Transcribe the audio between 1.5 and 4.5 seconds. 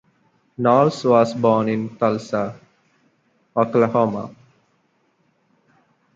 in Tulsa, Oklahoma.